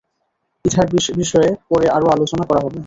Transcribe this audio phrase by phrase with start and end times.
[0.65, 0.87] Ether
[1.17, 2.79] বিষয়ে পরে আরও আলোচনা করা হবে।